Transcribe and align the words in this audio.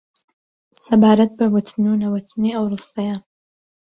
سەبارەت 0.83 1.31
بە 1.39 1.45
وتن 1.53 1.83
و 1.91 1.99
نەوتنی 2.01 2.55
ئەو 2.55 2.65
ڕستەیە 2.71 3.17